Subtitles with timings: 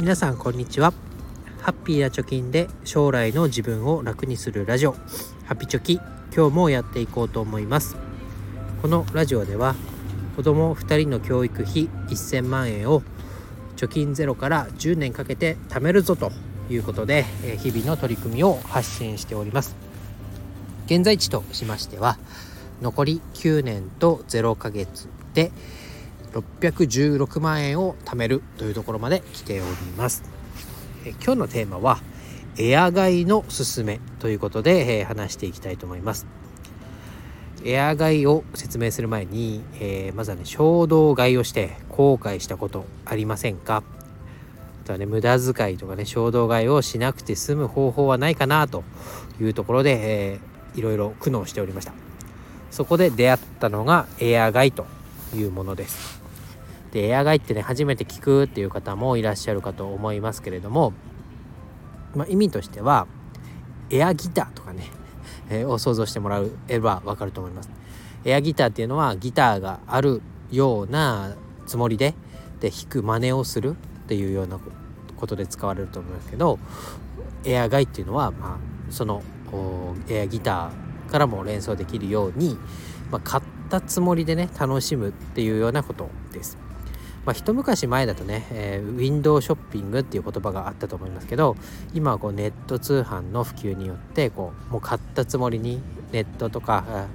[0.00, 0.94] 皆さんこんにちは。
[1.60, 4.96] ハッピーな貯金で将来の自分を楽にするラジオ。
[5.44, 6.00] ハピチョキ
[6.34, 7.96] 今日もやっていこうと思います。
[8.80, 9.74] このラジオでは
[10.36, 13.02] 子供2人の教育費1000万円を
[13.76, 16.32] 貯金ゼロから10年かけて貯めるぞと
[16.70, 17.24] いうことで
[17.58, 19.76] 日々の取り組みを発信しております。
[20.86, 22.16] 現在地としましては
[22.80, 25.52] 残り9年と0ヶ月で
[26.32, 30.22] 616万円を貯めるというところまで来ております。
[31.04, 32.00] え今日のテーマは
[32.58, 36.26] エア買いのすすめということで、えー、話していきたいと思います。
[37.64, 43.82] エア買いを説明する前に、えー、まずはね衝動買いをして後悔したことありませんか？
[44.82, 48.82] あとはね無駄遣いとかね衝動買いをしなくて済む方法はないかなと
[49.40, 51.92] いうところで、えー、いろいろ苦悩しておりました。
[52.70, 54.86] そこで出会ったのがエア買いと
[55.34, 56.19] いうものです。
[56.92, 60.92] でエアガイってね初めて聞くっていう方もいらっしゃるかと思いますけれども、
[62.14, 63.06] まあ、意味としては
[63.90, 64.84] エアギターとかね、
[65.50, 67.70] えー、を想像してもらえば分かると思います。
[68.24, 71.34] エアギターっていうのはギターがあるような
[71.66, 72.14] つもりで
[72.60, 73.74] で弾く真似をするっ
[74.06, 74.58] ていうような
[75.16, 76.58] ことで使われると思いますけど
[77.44, 79.22] エアガイっていうのは、まあ、その
[80.08, 82.58] エアギターからも連想できるように、
[83.10, 86.58] まあ、買ったつもりでね楽しむっていうようなことです。
[87.26, 91.56] まあ、一昔前だとね、えー、ウィンドウショッピングっていう言葉があったと思いますけど
[91.92, 95.82] 今はこうネット通販の普及によってこうもう買ったつもりに
[96.12, 97.08] ネットとか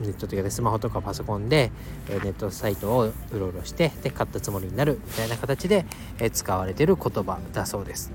[0.00, 1.70] ネットというか、ね、スマホとかパソコンで、
[2.08, 5.86] えネットサイトをうろうろしてで買ったつもりになるみたいな形で、
[6.18, 8.10] え使われてる言葉だそうです。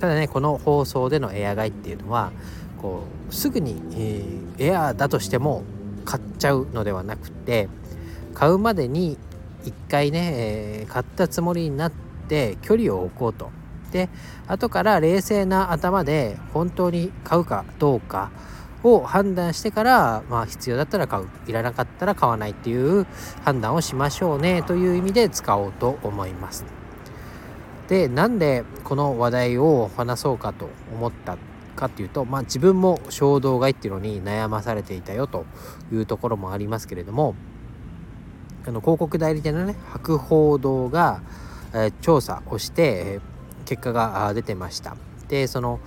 [0.00, 2.32] ただねこの放送でのエア買いっていうのは
[2.80, 5.62] こうすぐに、えー、エアだとしても
[6.04, 7.68] 買っちゃうのではなくて
[8.34, 9.16] 買うまでに
[9.64, 11.92] 一回ね、えー、買ったつもりになっ
[12.28, 13.50] て距離を置こうと。
[13.92, 14.08] で
[14.48, 18.32] 後から冷静な頭で本当に買うかどうか
[18.82, 23.06] を判断してから、まあ、必要だったら買ういらなかったら買わないっていう
[23.44, 26.64] 判断をしましょうねという意味で使おうと思います。
[27.88, 31.36] でなんでこの話題を話そうかと思った
[31.74, 35.44] かっていうと、まあ、自分も衝動買いっていうのに悩まされていたよと
[35.92, 37.34] いうところもありますけれども
[38.66, 41.20] あの広告代理店のね博報堂が、
[41.74, 43.20] え、調査をして、え、
[43.64, 44.96] 結果が出てました。
[45.28, 45.80] でその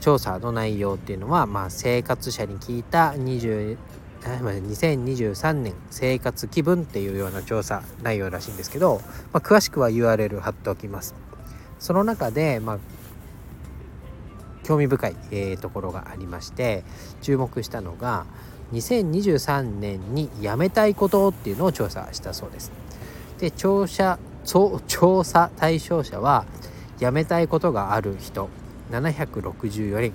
[0.00, 3.76] 調査の内容っていうのは、まあ、生活者に聞いた20
[4.22, 9.00] 2023年生活気分っていうような調査内容らしいんですけど、
[9.32, 11.14] まあ、詳しくは URL 貼っておきます。
[11.80, 12.78] その中で、まあ、
[14.62, 16.84] 興味深い、えー、ところがありまして
[17.20, 18.26] 注目したのが
[18.72, 22.72] 2023年にやめたいことっていうのを調査したそうです。
[23.38, 26.46] で調査調査対象者は
[26.98, 28.48] やめたいことがある人
[28.90, 30.12] 764人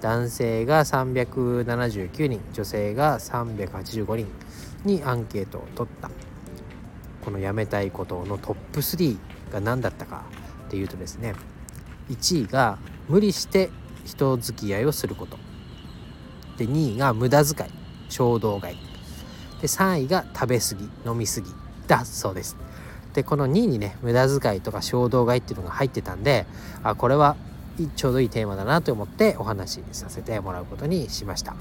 [0.00, 4.26] 男性が379人女性が385人
[4.84, 6.10] にアンケートを取った。
[7.24, 9.16] このやめたいことのトップ3
[9.52, 10.24] が何だったか
[10.66, 11.34] っていうとですね
[12.10, 13.70] 1位が無理して
[14.04, 15.36] 人付き合いをすること。
[16.56, 17.81] で2位が無駄遣い。
[18.12, 18.76] 衝動買い
[19.60, 21.50] で3位が食べ過ぎ飲み過ぎ
[21.86, 22.56] だそうです。
[23.14, 26.46] でこの2位にね無駄遣いとか衝動買いっていうのが入ってたんで
[26.82, 27.36] あこれは
[27.96, 31.54] ちょうどいいテーマだなと思ってお話しさせてもらうことにしました。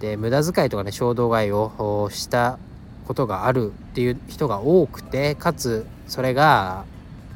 [0.00, 2.58] で無駄遣いとかね衝動買いをした
[3.06, 6.84] ことがあるっていう人が多くてかつそれが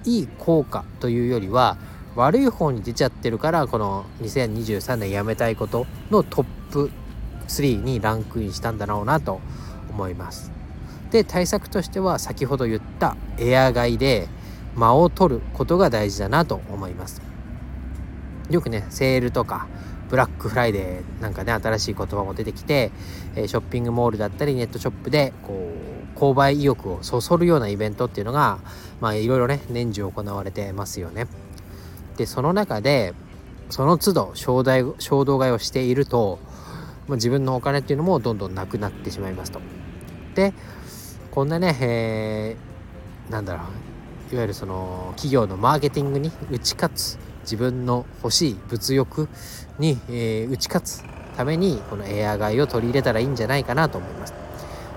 [0.05, 1.77] いい効果というよりは
[2.17, 6.91] 悪い方に出ちゃってるからこの2023年やめたいことのトップ
[7.49, 9.41] 3にランクインしたんだろうなと
[9.91, 10.53] 思います。
[11.11, 14.29] で対策としては先ほど言ったエア買いで
[14.75, 17.23] 間を取ることが大事だなと思います。
[18.51, 19.67] よくねセールとか
[20.09, 22.93] ブラックフライデーなんかね新しい言葉も出てきて
[23.35, 25.73] ショッピングモールだったりネットショップでこ
[26.15, 28.59] う購買意欲をそそるようなイベントっていうのが
[29.01, 31.27] まあいろいろね年中行われてますよね。
[32.17, 33.15] でその中で
[33.69, 34.63] その都度衝
[35.25, 36.39] 動買いをしていると
[37.09, 39.61] まあ、自分のお金っていうのもどんどんなくなってしまいますと。
[40.35, 40.53] で
[41.31, 43.65] こんなね、えー、なんだろ
[44.31, 49.29] ういわゆるその企業のマーケティングに打ち勝つ自分の欲しい物欲
[49.79, 51.05] に、えー、打ち勝つ
[51.37, 54.35] ためにこのエア買いを取り入れたらいいんじゃないかなと思います。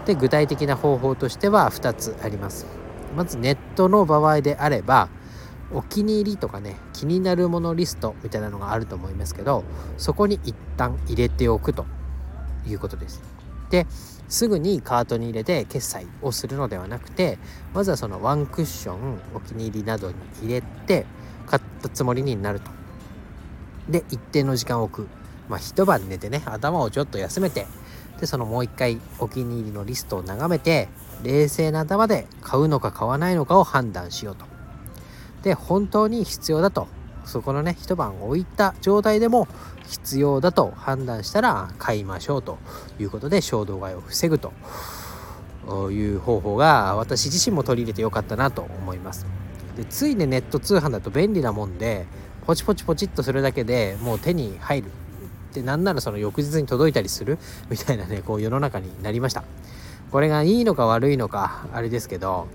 [0.05, 2.65] で具体的な方法としては2つあります。
[3.15, 5.09] まずネットの場合であれば
[5.71, 9.63] お気に入りとかね気になるものリストみたいなのがあると思いますけど
[9.97, 11.85] そこに一旦入れておくと
[12.69, 13.21] いうことです。
[13.69, 13.85] で
[14.27, 17.37] すぐにカートに入れて決済をするのではなくて
[17.73, 21.05] まずはそのワンクッションお気に入りなどに入れて
[21.45, 22.71] 買ったつもりになると。
[23.89, 25.09] で一定の時間を置く。
[25.49, 27.67] まあ一晩寝てね頭をちょっと休めて。
[28.19, 30.89] でそのもう一回お気に入りのリストを眺めて
[31.23, 34.45] 冷静な頭で買うのか買わないのかを判断しようと。
[35.41, 36.87] で本当に必要だと
[37.29, 39.47] そこのね一晩置いた状態でも
[39.87, 42.57] 必要だと判断したら買いましょうと
[42.99, 44.51] いうことで衝動買いを防ぐと
[45.91, 49.25] いう方法が私自身も取り入れてよかったなと思います。
[49.77, 52.05] でついねネット通販だと便利なもんで
[52.45, 54.91] ポチポチポチっとするだけでもう手に入る
[55.53, 57.37] でなんならその翌日に届いたりする
[57.69, 59.43] みたいなねこう世の中になりました。
[60.11, 62.47] これがいいのか悪いのかあれですけど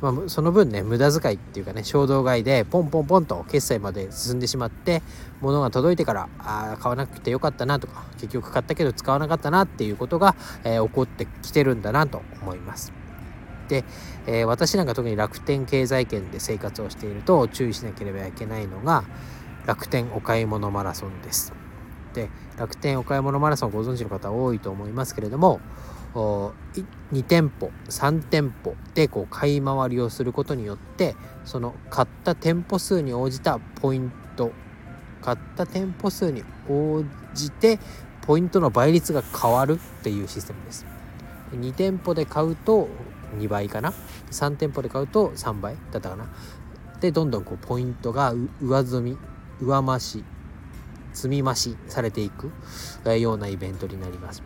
[0.00, 5.02] まあ、その分ね無駄遣いっていうかね衝動買いでポンポンポンと決済まで進んでしまって
[5.40, 12.92] 物が届いてからあ買わなくてよかったなとか結局買ったけど使わなかったなっていうことが、えー、起こってきてるんだなと思います。
[13.68, 13.84] で、
[14.26, 19.04] えー、私なんか特に楽天経済圏で生活をしていると注意しなければいけないのが
[19.66, 21.52] 楽天お買い物マラソンです。
[22.14, 25.60] で楽天お買い物マラソンご存知の方多いと思いますけれども
[26.16, 31.14] 2店舗3店舗でこう買い回りをすることによって
[31.44, 34.52] その買った店舗数に応じたポイント
[35.20, 37.04] 買った店舗数に応
[37.34, 37.78] じて
[38.22, 40.86] ポイントの倍率が変わるっていうシステムです。
[41.52, 42.88] 2店舗で買うと
[43.38, 43.92] 2倍かな
[44.30, 46.28] ？3店舗で買うと3倍だったかな？
[47.00, 49.18] でどんどんこうポイントが上積み
[49.60, 50.24] 上増し
[51.12, 52.50] 積み増しされていく
[53.18, 54.42] ようなイベントになります。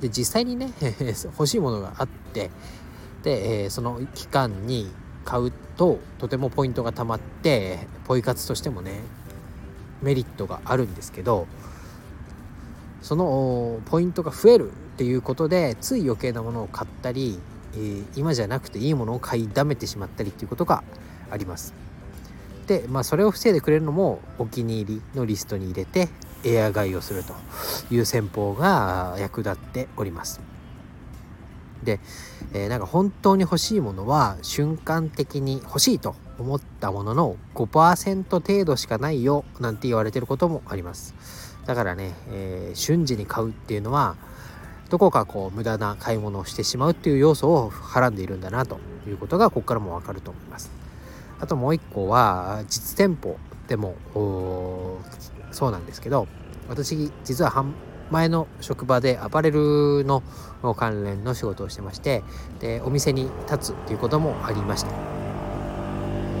[0.00, 0.72] で実際にね
[1.24, 2.50] 欲しいものがあって
[3.22, 4.90] で、えー、その期間に
[5.24, 9.00] 買うととてもポイントがたまってポイ活としてもね
[10.02, 11.46] メリットがあるんですけど
[13.02, 17.38] そのポイントが増えるっていうことでつい余計なものを買ったり、
[17.74, 20.82] えー、今じゃなくていいものを買いだめてしまったりっていうことが
[21.30, 21.74] あります。
[22.66, 26.08] でまあそれを防いでくれるのもお気に入りのリストに入れて
[26.44, 27.34] エア買いをすると
[27.90, 30.40] いう戦法が役立っております。
[31.82, 32.00] で、
[32.52, 41.14] えー、なんか本当に欲しいものは瞬間的に欲しいと思ったものの5%程度しかないよなんて言われてることもあります。
[41.66, 44.16] だからね、えー、瞬時に買うっていうのは
[44.88, 50.70] どこかこう無駄な買い物をしてしまうっていう要素をはらんでいるんだなということがここからもわかると思います。
[51.40, 53.36] あともう一個は実店舗
[53.68, 53.96] でも
[55.56, 56.28] そうなんですけど
[56.68, 57.64] 私実は
[58.10, 60.22] 前の職場でアパレルの
[60.76, 62.22] 関連の仕事をしてまして
[62.60, 64.90] でお店に立つっていうこともありました。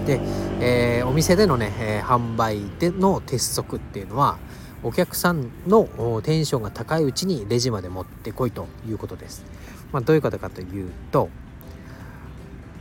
[0.04, 0.20] で、
[0.60, 4.36] えー、お店でのね、えー、販売での鉄則っていうのは
[4.82, 5.88] お客さんの
[6.22, 9.44] テンションが高いうちにレジまで持ってこいということです、
[9.92, 11.30] まあ、どういうことかというと、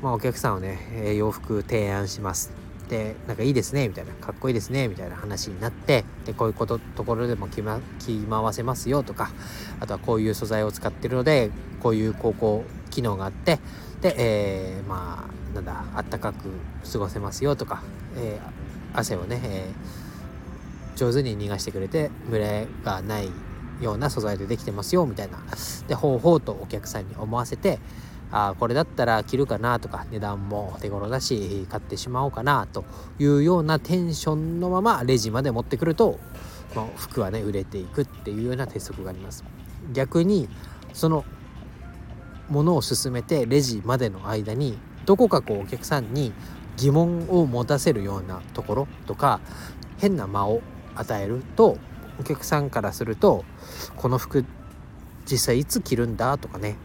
[0.04, 2.65] まあ、お客さんをね洋服提案します。
[2.90, 9.32] でなんかいいですねみたいなかっこいいですねみたいな話になってでこういうことところでも着,、ま、着回せますよとか
[9.80, 11.50] あとはこういう素材を使ってるので
[11.82, 13.60] こういう高校機能があって
[14.02, 16.50] で、えー、まあなんだあったかく
[16.92, 17.84] 過ごせますよとか、
[18.18, 23.30] えー、汗をね、えー、上手に逃がしてくれて蒸れがない
[23.82, 25.40] ような素材でできてますよみたいな
[25.88, 27.80] でほうほうとお客さんに思わせて
[28.38, 32.84] あこれだったら着るかなとか値段も手頃だし買ってしまおうかなと
[33.18, 36.20] いうようなテンションのままレジまで持ってくると、
[36.76, 39.46] ま、服はね売れていくっていうような鉄則があります。
[39.94, 40.50] 逆に
[40.92, 41.24] その
[42.50, 46.34] ものを進めてレジまでの間にどこかこうお客さんに
[46.76, 49.40] 疑問を持たせるようなところとか
[49.98, 50.62] 変な間を
[50.96, 51.78] 与えると
[52.20, 53.46] お客さんからすると
[53.96, 54.44] この服
[55.26, 56.76] 実際いつ着るんだとかね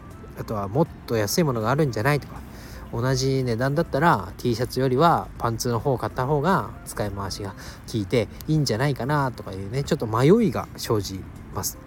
[0.41, 2.41] あとはもっと安いものがあるんじゃないとか。
[2.93, 7.57] 同じ値段だったら T シャツよりはパンツの方を買った方が使い回しが効
[7.99, 11.21] いていいんじゃないかなとかいうねちょっと迷いが生じ
[11.55, 11.79] ます。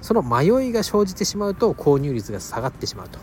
[0.00, 3.18] その迷いが生じてしまうと購入率が下がってしまうと。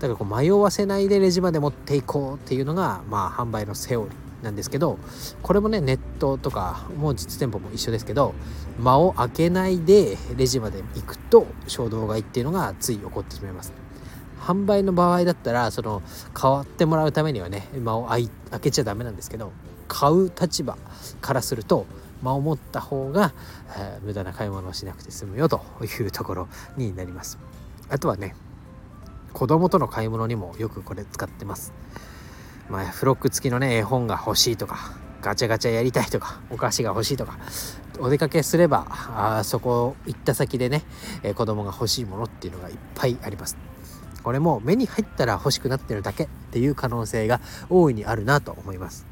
[0.00, 4.98] だからこう迷わせないでレジまで持っていこうっていうのがまあ販売のセオリーなんですけど
[5.42, 8.34] これもねネットとかもう実店舗も一緒ですけど
[8.80, 13.72] 間を開けないでレジまで行くと衝動買いっていうのがつい起こってしまいます。
[14.42, 16.02] 販売の場合だったらその
[16.40, 18.28] 変わってもらうためにはね間を開
[18.60, 19.52] けちゃダメなんですけど
[19.88, 20.76] 買う立場
[21.20, 21.86] からすると
[22.22, 23.34] 間を持った方が、
[23.76, 27.38] えー、無駄な買い物をしなくて済むよというところになります。
[27.88, 28.34] あとはね
[29.32, 31.72] 子供との買い物にもよくこれ使ってます。
[32.68, 37.38] まあフロック付きのね絵本が欲しいとかガチャガチャやりたいとかお菓子が欲しいとか
[38.00, 40.82] お出かけすればあそこ行った先でね、
[41.22, 43.56] え子供が欲しいものっていうのがいっぱいあります。
[44.22, 49.06] これも目に入ったら欲しくなってるだけっていう可能性が大いにあるなと思います。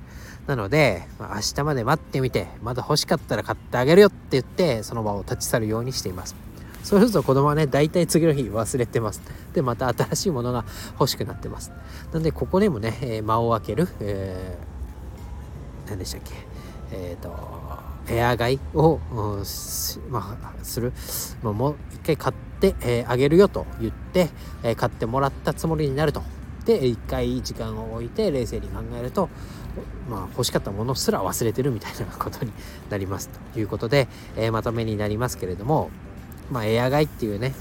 [0.46, 6.34] なので、まあ、明日まで待ってみてまだ欲しかったら買ってあげるよって言ってその場を立ち去るようにしています。
[6.82, 9.20] そうすると子供はね大体次の日忘れてます。
[9.52, 10.64] でまた新しいものが
[10.98, 11.70] 欲しくなってます。
[12.12, 16.32] なんでここでもね、間を空ける、えー、何でしたっけ？
[16.92, 17.30] えっ、ー、と
[18.10, 19.44] エア買いを、うん
[20.10, 20.92] まあ、する。
[21.42, 24.28] のも一回買って、えー、あげるよと言って、
[24.62, 26.22] えー、買ってもらったつもりになると。
[26.64, 29.28] で一回時間を置いて冷静に考えると、
[30.10, 32.52] まあ、欲しかったものすら忘れてるみたいなことに
[32.90, 35.90] なりますということで、えー、まとめになりますけれども、
[36.50, 37.54] まあ、エアガイっていうね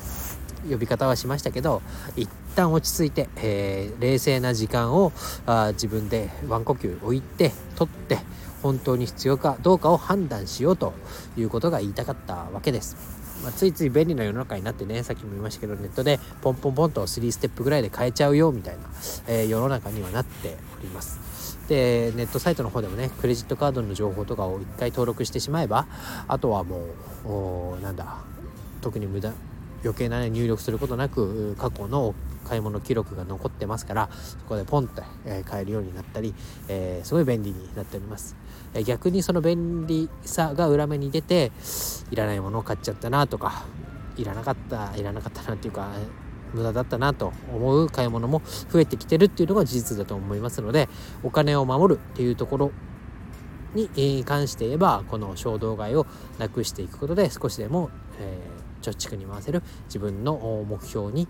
[0.69, 1.81] 呼び方はしましたけど
[2.17, 5.13] 一旦落ち着いて、えー、冷静な時間を
[5.45, 8.19] あ自分でワン呼吸置いて取って
[8.61, 10.93] 本当に必要かどうかを判断しようと
[11.37, 13.19] いうことが言いたかったわけです。
[13.43, 18.81] まあ、ついつい便利な世の中になってねさっきも言いましたけどネットでポンポンポンと3ステップぐらいで変えちゃうよみたいな、
[19.27, 21.57] えー、世の中にはなっております。
[21.69, 25.85] でネットサイトの方でもねクレジットカードの情報とかを1回登録してしまえば
[26.27, 28.17] あとはもうなんだ
[28.81, 29.33] 特に無駄
[29.83, 32.15] 余計な、ね、入力することなく過去の
[32.45, 36.33] 買い物記録が残ってますからそこでポンって、え買えるようになったり、
[36.67, 38.35] え、すごい便利になっております、
[38.73, 41.51] え逆にその便利さが裏目に出て
[42.11, 43.65] いらないものを買っちゃったなとか
[44.17, 45.89] いらなかったいらなかったなっていうか
[46.53, 50.89] 無駄だったなと思う買い物も増えてきてるっていうのが事実だと思いますので
[51.23, 52.71] お金を守るっていうところ
[53.75, 56.07] に関して言えばこの衝動買いを
[56.39, 61.27] なくしていくことで少しでも、えー、貯蓄に回せる自分の目標に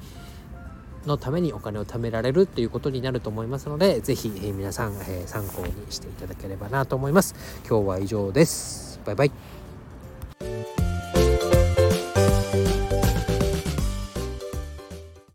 [1.10, 7.36] のためにお金を貯められるということになると思いますので是非、えー、皆さん、えー、参考にしていただければなと思います。
[7.68, 9.02] 今日は以上です。
[9.06, 9.59] バイバイ。